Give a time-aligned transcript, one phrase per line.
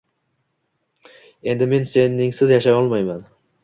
[1.53, 3.27] Endi men seningsiz yashay olmayman…